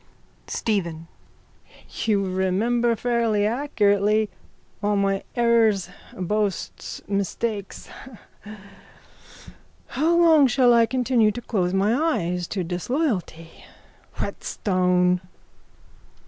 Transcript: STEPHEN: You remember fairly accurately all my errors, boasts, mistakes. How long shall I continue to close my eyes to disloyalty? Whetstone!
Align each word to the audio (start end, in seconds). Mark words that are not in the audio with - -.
STEPHEN: 0.47 1.05
You 2.05 2.25
remember 2.25 2.95
fairly 2.95 3.45
accurately 3.45 4.31
all 4.81 4.95
my 4.95 5.23
errors, 5.35 5.89
boasts, 6.17 7.03
mistakes. 7.07 7.87
How 9.89 10.15
long 10.17 10.47
shall 10.47 10.73
I 10.73 10.87
continue 10.87 11.31
to 11.33 11.41
close 11.43 11.71
my 11.75 11.93
eyes 12.15 12.47
to 12.47 12.63
disloyalty? 12.63 13.63
Whetstone! 14.19 15.21